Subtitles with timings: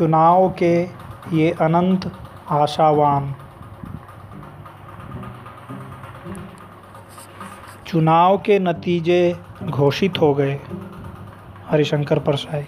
[0.00, 0.82] चुनाव के
[1.32, 2.12] ये अनंत
[2.50, 3.34] आशावान।
[7.86, 10.60] चुनाव के नतीजे घोषित हो गए,
[11.66, 12.64] हरिशंकर परसाई।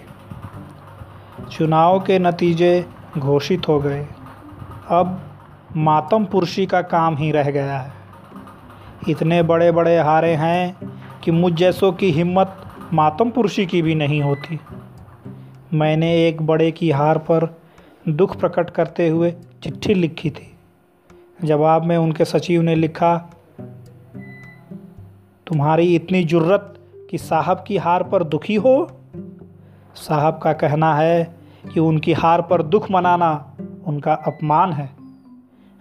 [1.51, 2.85] चुनाव के नतीजे
[3.17, 4.07] घोषित हो गए।
[4.89, 5.21] अब
[5.75, 7.93] मातम पुरुषी का काम ही रह गया है।
[9.09, 10.77] इतने बड़े बड़े हारे हैं
[11.23, 12.57] कि मुझ जैसों की हिम्मत
[12.93, 14.59] मातम पुरुषी की भी नहीं होती।
[15.73, 17.57] मैंने एक बड़े की हार पर
[18.09, 19.31] दुख प्रकट करते हुए
[19.63, 20.55] चिट्ठी लिखी थी।
[21.43, 23.17] जवाब में उनके सचिव ने लिखा,
[25.47, 26.73] तुम्हारी इतनी जुर्रत
[27.09, 28.91] कि साहब की हार पर दुखी हो?
[29.95, 31.35] साहब का कहना है
[31.73, 33.55] कि उनकी हार पर दुख मनाना
[33.87, 34.89] उनका अपमान है।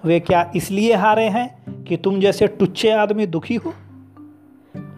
[0.04, 3.74] वे क्या इसलिए हारे हैं कि तुम जैसे टुच्चे आदमी दुखी हो?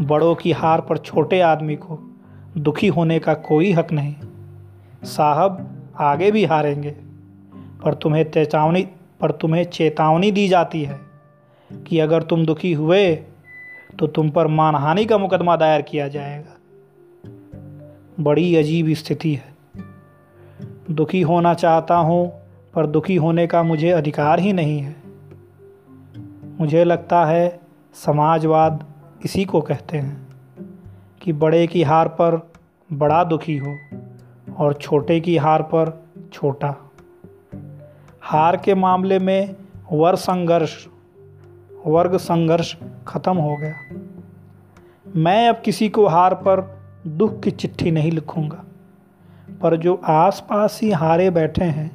[0.01, 2.17] बड़ों की हार पर छोटे आदमी को
[2.57, 4.15] दुखी होने का कोई हक नहीं।
[5.05, 6.91] साहब आगे भी हारेंगे,
[7.85, 8.83] पर तुम्हें चेतावनी,
[9.21, 11.01] पर तुम्हें चेतावनी दी जाती है
[11.87, 13.15] कि अगर तुम दुखी हुए
[13.99, 16.57] तो तुम पर मानहानि का मुकदमा दायर किया जाएगा।
[18.21, 19.55] बड़ी अजीब स्थिति है।
[20.91, 22.33] दुखी होना चाहता हूँ,
[22.75, 24.97] पर दुखी होने का मुझे अधिकार ही नहीं है।
[26.61, 27.61] मुझे लगता है,
[27.95, 28.85] समाजवाद
[29.25, 30.27] इसी को कहते हैं,
[31.21, 32.53] कि बड़े की हार पर
[32.93, 33.77] बड़ा दुखी हो।
[34.57, 36.75] और छोटे की हार पर छोटा।
[38.23, 39.57] हार के मामले में
[39.93, 40.87] वर संघर्ष,
[41.87, 42.77] वर्ग संघर्ष
[43.09, 43.75] खत्म हो गया।
[45.17, 48.65] मैं अब किसी को हार पर दुख की चिट्ठी नहीं लिखूँगा,
[49.63, 51.91] पर जो आसपास ही हारे बैठे हैं,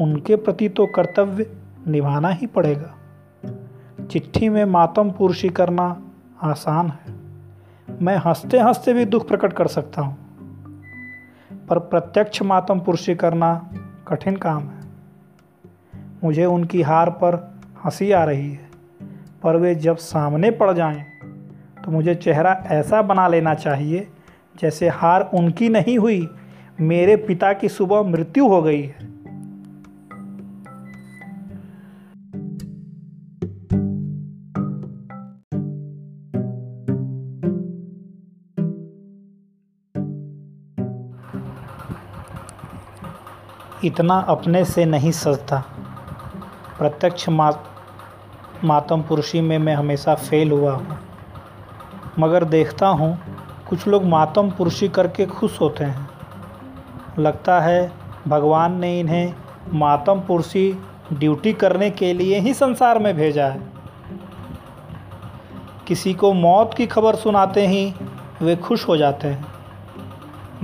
[0.00, 1.50] उनके प्रति तो कर्तव्य
[1.86, 2.94] निभाना ही पड़ेगा।
[4.10, 6.02] चिट्ठी में मातम पुरुषी करना
[6.42, 7.14] आसान है।
[8.02, 10.23] मैं हँसते हँसते भी दुख प्रकट कर सकता हूँ।
[11.68, 13.70] पर प्रत्यक्ष मातम पुरुषी करना
[14.08, 14.82] कठिन काम है।
[16.24, 17.34] मुझे उनकी हार पर
[17.84, 18.68] हँसी आ रही है,
[19.42, 21.04] पर वे जब सामने पड़ जाएँ
[21.84, 24.06] तो मुझे चेहरा ऐसा बना लेना चाहिए
[24.60, 26.28] जैसे हार उनकी नहीं हुई,
[26.80, 29.13] मेरे पिता की सुबह मृत्यु हो गई है।
[43.84, 45.64] इतना अपने से नहीं सजता।
[46.78, 47.52] प्रत्यक्ष मा,
[48.64, 50.98] मातम पुरुषी में मैं हमेशा फेल हुआ हूँ।
[52.18, 53.18] मगर देखता हूँ,
[53.68, 56.08] कुछ लोग मातम पुरुषी करके खुश होते हैं।
[57.18, 57.92] लगता है,
[58.28, 59.34] भगवान ने इन्हें
[59.72, 60.78] मातम पुरुषी
[61.12, 63.60] ड्यूटी करने के लिए ही संसार में भेजा है।
[65.86, 67.94] किसी को मौत की खबर सुनाते ही
[68.42, 69.44] वे खुश हो जाते हैं।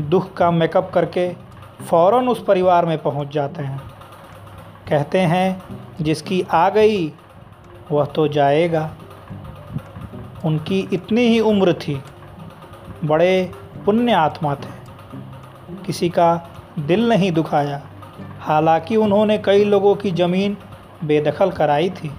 [0.01, 1.50] दुख का मेकअप करके
[1.89, 3.79] फ़ौर उस परिवार में पहुँच जाते हैं।
[4.89, 5.63] कहते हैं,
[6.01, 7.13] जिसकी आ गई,
[7.93, 8.91] वह तो जाएगा।
[10.45, 12.03] उनकी इतनी ही उम्र थी।
[13.05, 13.51] बड़े
[13.85, 14.81] पुण्य आत्मा थे।
[15.87, 17.83] किसी का दिल नहीं दुखाया।
[18.41, 20.57] हालाँकि उन्होंने कई लोगों की ज़मीन
[21.05, 22.13] बेदखल कराई थी।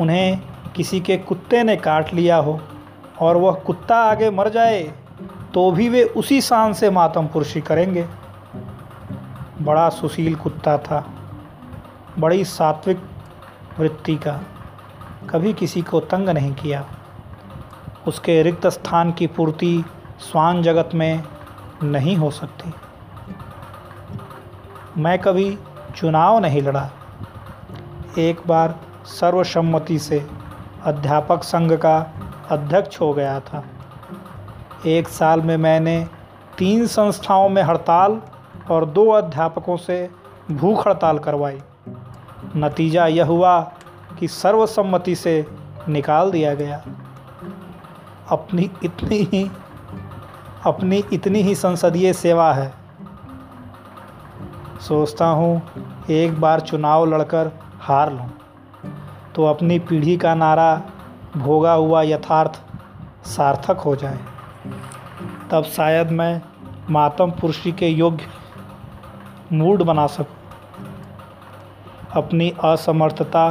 [0.00, 0.40] उन्हें
[0.76, 2.60] किसी के कुत्ते ने काट लिया हो
[3.20, 4.94] और वह कुत्ता आगे मर जाए
[5.58, 8.08] तो भी वे उसी शान से मातम पुरुषी करेंगे।
[9.62, 11.06] बड़ा सुशील कुत्ता था।
[12.18, 13.02] बड़ी सात्विक
[13.78, 14.40] वृत्ति का
[15.30, 16.86] कभी किसी को तंग नहीं किया।
[18.06, 19.84] उसके रिक्त स्थान की पूर्ति
[20.20, 21.22] स्वान जगत में
[21.82, 22.74] नहीं हो सकती।
[24.96, 25.58] मैं कभी
[25.96, 26.90] चुनाव नहीं लड़ा।
[28.18, 30.26] एक बार सर्वसम्मति से
[30.84, 32.12] अध्यापक संघ का
[32.50, 33.64] अध्यक्ष हो गया था।
[34.86, 36.06] एक साल में मैंने
[36.58, 38.20] तीन संस्थाओं में हड़ताल
[38.70, 40.10] और दो अध्यापकों से
[40.50, 41.58] भूख हड़ताल करवाई।
[42.56, 43.60] नतीजा यह हुआ
[44.18, 45.46] कि सर्वसम्मति से
[45.88, 46.82] निकाल दिया गया।
[48.30, 49.50] अपनी इतनी ही,
[50.66, 52.72] अपनी इतनी ही संसदीय सेवा है।
[54.88, 55.62] सोचता हूँ,
[56.10, 58.30] एक बार चुनाव लड़कर हार लूँ
[59.34, 60.82] तो अपनी पीढ़ी का नारा
[61.36, 62.60] भोगा हुआ यथार्थ
[63.26, 64.18] सार्थक हो जाए।
[65.50, 66.40] तब शायद मैं
[66.90, 68.26] मातम पुरुषी के योग्य
[69.52, 70.36] मूड बना सकूँ,
[72.12, 73.50] अपनी असमर्थता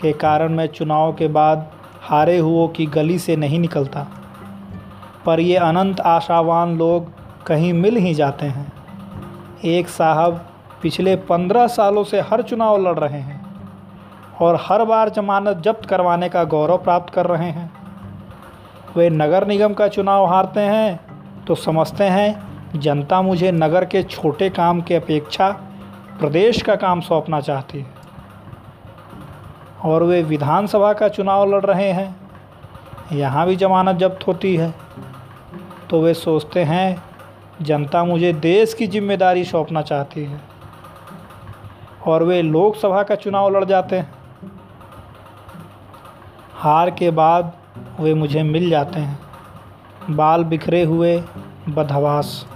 [0.00, 1.70] के कारण मैं चुनाव के बाद
[2.02, 4.06] हारे हुओं की गली से नहीं निकलता।
[5.26, 7.12] पर ये अनंत आशावान लोग
[7.46, 8.72] कहीं मिल ही जाते हैं।
[9.64, 10.44] एक साहब
[10.82, 13.40] पिछले पंद्रह सालों से हर चुनाव लड़ रहे हैं
[14.40, 17.70] और हर बार जमानत जब्त करवाने का गौरव प्राप्त कर रहे हैं।
[18.96, 21.05] वे नगर निगम का चुनाव हारते हैं
[21.46, 25.50] तो समझते हैं, जनता मुझे नगर के छोटे काम के अपेक्षा
[26.20, 27.86] प्रदेश का काम सौंपना चाहती है।
[29.84, 32.16] और वे विधानसभा का चुनाव लड़ रहे हैं।
[33.12, 34.74] यहाँ भी जमानत जब्त होती है।
[35.90, 37.02] तो वे सोचते हैं,
[37.62, 40.40] जनता मुझे देश की ज़िम्मेदारी सौंपना चाहती है।
[42.06, 44.12] और वे लोकसभा का चुनाव लड़ जाते हैं।
[46.54, 47.52] हार के बाद
[48.00, 49.25] वे मुझे मिल जाते हैं।
[50.10, 51.22] बाल बिखरे हुए
[51.68, 52.46] बदहवास।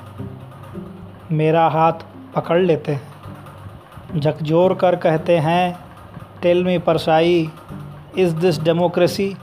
[1.32, 1.92] मेरा हाथ
[2.36, 5.78] पकड़ लेते हैं। झकझोर कर कहते हैं
[6.42, 7.50] tell me Parsai
[8.18, 9.36] is this democracy,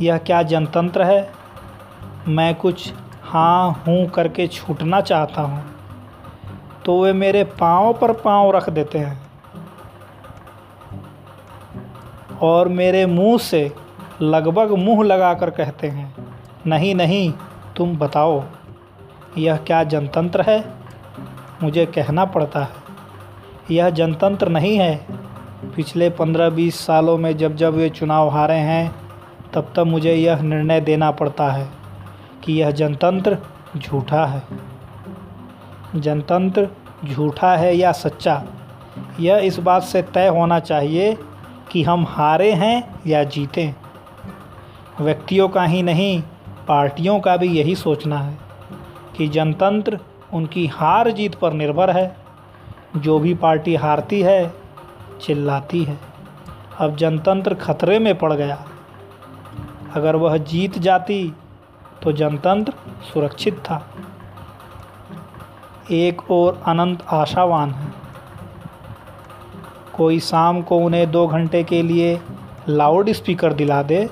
[0.00, 1.30] यह क्या जनतंत्र है?
[2.28, 2.92] मैं कुछ
[3.22, 5.64] हाँ हूँ करके छूटना चाहता हूँ।
[6.84, 9.20] तो वे मेरे पाँव पर पाँव रख देते हैं।
[12.42, 13.72] और मेरे मुँह से
[14.22, 16.17] लगभग मुँह लगाकर कहते हैं
[16.68, 17.32] नहीं नहीं,
[17.76, 18.42] तुम बताओ,
[19.38, 20.64] यह क्या जनतंत्र है?
[21.62, 22.70] मुझे कहना पड़ता है,
[23.70, 24.96] यह जनतंत्र नहीं है।
[25.76, 28.94] पिछले पंद्रह बीस सालों में जब जब वे चुनाव हारे हैं,
[29.54, 31.68] तब तब मुझे यह निर्णय देना पड़ता है
[32.44, 33.38] कि यह जनतंत्र
[33.76, 34.42] झूठा है।
[35.96, 36.68] जनतंत्र
[37.04, 38.42] झूठा है या सच्चा,
[39.20, 41.16] यह इस बात से तय होना चाहिए
[41.70, 43.74] कि हम हारे हैं या जीतें।
[45.00, 46.22] व्यक्तियों का ही नहीं
[46.68, 48.38] पार्टियों का भी यही सोचना है
[49.16, 49.98] कि जनतंत्र
[50.32, 52.16] उनकी हार जीत पर निर्भर है।
[52.96, 54.54] जो भी पार्टी हारती है,
[55.22, 55.98] चिल्लाती है।
[56.78, 58.64] अब जनतंत्र खतरे में पड़ गया।
[59.94, 61.34] अगर वह जीत जाती
[62.02, 62.72] तो जनतंत्र
[63.12, 63.88] सुरक्षित था।
[65.90, 67.92] एक और अनंत आशावान है।
[69.94, 72.20] कोई शाम को उन्हें दो घंटे के लिए
[72.68, 74.10] लाउड स्पीकर दिला दे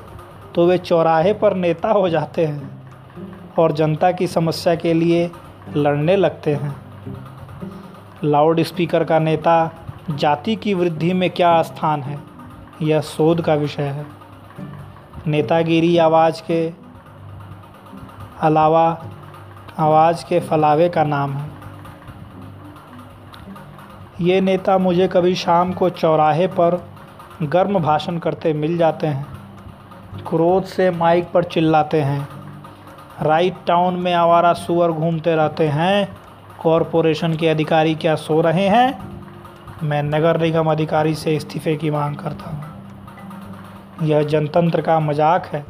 [0.57, 5.31] तो वे चौराहे पर नेता हो जाते हैं और जनता की समस्या के लिए
[5.77, 6.75] लड़ने लगते हैं।
[8.25, 9.71] लाउड स्पीकर का नेता
[10.11, 12.19] जाति की वृद्धि में क्या स्थान है,
[12.83, 14.07] यह शोध का विषय है।
[15.27, 16.73] नेतागिरी आवाज़ के
[18.41, 18.87] अलावा
[19.79, 21.51] आवाज़ के फलावे का नाम है।
[24.21, 26.83] ये नेता मुझे कभी शाम को चौराहे पर
[27.43, 29.36] गर्म भाषण करते मिल जाते हैं।
[30.23, 32.29] क्रोध से माइक पर चिल्लाते हैं।
[33.23, 36.09] राइट टाउन में आवारा सुअर घूमते रहते हैं।
[36.61, 38.99] कॉरपोरेशन के अधिकारी क्या सो रहे हैं?
[39.83, 45.65] मैं नगर निगम अधिकारी से इस्तीफ़े की मांग करता हूँ। यह जनतंत्र का मज़ाक है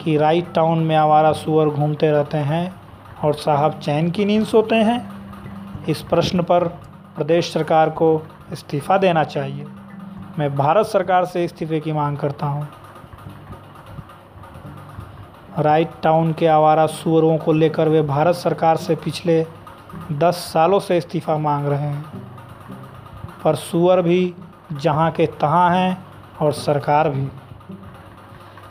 [0.00, 2.74] कि राइट टाउन में आवारा सुअर घूमते रहते हैं
[3.24, 5.00] और साहब चैन की नींद सोते हैं।
[5.88, 6.64] इस प्रश्न पर
[7.16, 8.10] प्रदेश सरकार को
[8.52, 9.66] इस्तीफ़ा देना चाहिए।
[10.38, 12.68] मैं भारत सरकार से इस्तीफ़े की मांग करता हूँ।
[15.58, 19.46] राइट टाउन के आवारा सुअरों को लेकर वे भारत सरकार से पिछले
[20.12, 22.04] दस सालों से इस्तीफ़ा मांग रहे हैं।
[23.44, 24.34] पर सुअर भी
[24.72, 26.06] जहाँ के तहाँ हैं
[26.40, 27.28] और सरकार भी।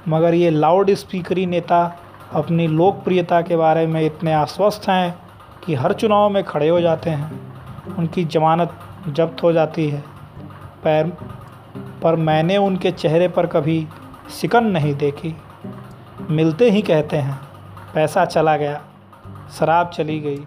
[0.07, 1.99] मगर ये लाउड स्पीकरी नेता
[2.33, 5.19] अपनी लोकप्रियता के बारे में इतने आश्वस्त हैं
[5.65, 7.53] कि हर चुनाव में खड़े हो जाते हैं।
[7.97, 10.03] उनकी जमानत जब्त हो जाती है।
[12.03, 13.87] पर मैंने उनके चेहरे पर कभी
[14.29, 15.35] सिकन नहीं देखी।
[16.29, 17.39] मिलते ही कहते हैं,
[17.93, 18.81] पैसा चला गया,
[19.59, 20.45] शराब चली गई।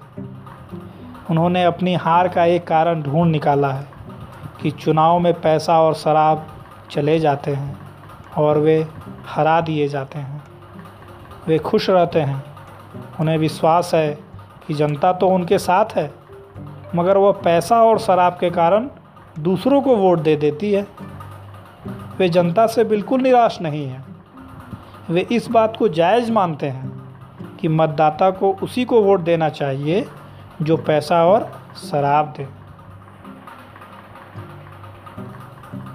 [1.31, 3.87] उन्होंने अपनी हार का एक कारण ढूंढ निकाला है
[4.63, 6.47] कि चुनाव में पैसा और शराब
[6.91, 7.79] चले जाते हैं
[8.37, 8.87] और वे
[9.27, 10.43] हरा दिए जाते हैं।
[11.47, 12.45] वे खुश रहते हैं,
[13.21, 14.19] उन्हें विश्वास है
[14.67, 16.11] कि जनता तो उनके साथ है,
[16.95, 18.89] मगर वह पैसा और शराब के कारण
[19.39, 20.87] दूसरों को वोट दे देती है।
[22.19, 24.08] वे जनता से बिल्कुल निराश नहीं हैं।
[25.11, 26.89] वे इस बात को जायज़ मानते हैं
[27.61, 30.09] कि मतदाता को उसी को वोट देना चाहिए
[30.63, 31.61] जो पैसा और
[31.91, 32.49] शराब दे।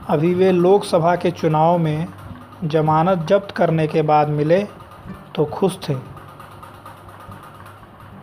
[0.10, 2.08] अभी वे लोकसभा के चुनाव में
[2.64, 4.64] जमानत जब्त करने के बाद मिले
[5.36, 5.96] तो खुश थे।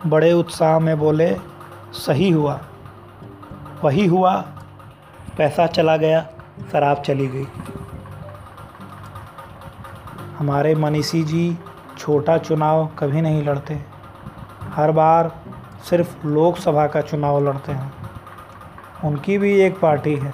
[0.07, 1.37] बड़े उत्साह में बोले,
[1.93, 2.59] सही हुआ।
[3.83, 4.45] वही हुआ।
[5.37, 6.27] पैसा चला गया,
[6.71, 7.45] शराब चली गई।
[10.41, 11.57] हमारे मनीषी जी
[11.97, 13.79] छोटा चुनाव कभी नहीं लड़ते।
[14.69, 15.31] हर बार
[15.89, 17.93] सिर्फ़ लोकसभा का चुनाव लड़ते हैं।
[19.05, 20.33] उनकी भी एक पार्टी है।